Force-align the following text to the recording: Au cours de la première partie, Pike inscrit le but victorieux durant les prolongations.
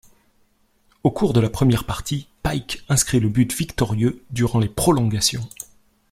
Au 1.03 1.11
cours 1.11 1.31
de 1.31 1.39
la 1.39 1.51
première 1.51 1.83
partie, 1.83 2.27
Pike 2.41 2.83
inscrit 2.89 3.19
le 3.19 3.29
but 3.29 3.53
victorieux 3.55 4.23
durant 4.31 4.57
les 4.57 4.67
prolongations. 4.67 5.47